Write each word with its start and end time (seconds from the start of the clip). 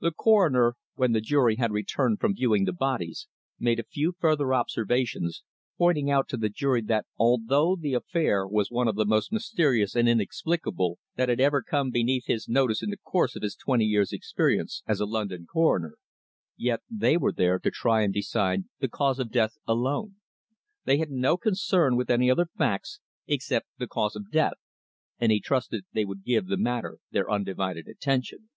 The 0.00 0.12
Coroner, 0.12 0.74
when 0.96 1.12
the 1.12 1.22
jury 1.22 1.56
had 1.56 1.72
returned 1.72 2.20
from 2.20 2.34
viewing 2.34 2.66
the 2.66 2.72
bodies, 2.74 3.28
made 3.58 3.80
a 3.80 3.90
few 3.90 4.12
further 4.20 4.52
observations, 4.52 5.42
pointing 5.78 6.10
out 6.10 6.28
to 6.28 6.36
the 6.36 6.50
jury 6.50 6.82
that 6.82 7.06
although 7.18 7.74
the 7.74 7.94
affair 7.94 8.46
was 8.46 8.70
one 8.70 8.88
of 8.88 8.94
the 8.96 9.06
most 9.06 9.32
mysterious 9.32 9.94
and 9.96 10.06
inexplicable 10.06 10.98
that 11.16 11.30
had 11.30 11.40
ever 11.40 11.62
come 11.62 11.90
beneath 11.90 12.26
his 12.26 12.46
notice 12.46 12.82
in 12.82 12.90
the 12.90 12.98
course 12.98 13.36
of 13.36 13.42
his 13.42 13.56
twenty 13.56 13.86
years' 13.86 14.12
experience 14.12 14.82
as 14.86 15.00
a 15.00 15.06
London 15.06 15.46
coroner, 15.50 15.94
yet 16.58 16.82
they 16.90 17.16
were 17.16 17.32
there 17.32 17.58
to 17.58 17.70
try 17.70 18.02
and 18.02 18.12
decide 18.12 18.64
the 18.80 18.88
cause 18.90 19.18
of 19.18 19.30
death 19.32 19.56
alone. 19.66 20.16
They 20.84 20.98
had 20.98 21.10
no 21.10 21.38
concern 21.38 21.96
with 21.96 22.10
any 22.10 22.30
other 22.30 22.50
facts 22.58 23.00
except 23.26 23.68
the 23.78 23.88
cause 23.88 24.14
of 24.14 24.30
death, 24.30 24.58
and 25.18 25.32
he 25.32 25.40
trusted 25.40 25.86
they 25.94 26.04
would 26.04 26.22
give 26.22 26.48
the 26.48 26.58
matter 26.58 26.98
their 27.12 27.30
undivided 27.30 27.88
attention. 27.88 28.50